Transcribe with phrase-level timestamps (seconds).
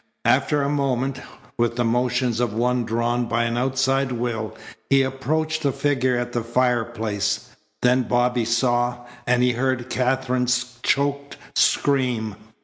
[0.25, 1.21] After a moment,
[1.59, 4.57] with the motions of one drawn by an outside will,
[4.89, 7.49] he approached the figure at the fireplace.
[7.83, 12.35] Then Bobby saw, and he heard Katherine's choked scream.